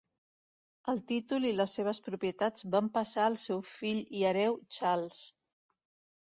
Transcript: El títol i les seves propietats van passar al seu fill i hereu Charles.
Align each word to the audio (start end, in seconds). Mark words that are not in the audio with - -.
El 0.93 1.01
títol 1.11 1.43
i 1.49 1.51
les 1.57 1.75
seves 1.79 1.99
propietats 2.07 2.65
van 2.77 2.89
passar 2.95 3.27
al 3.27 3.37
seu 3.43 3.61
fill 3.75 4.01
i 4.21 4.25
hereu 4.31 4.59
Charles. 4.79 5.23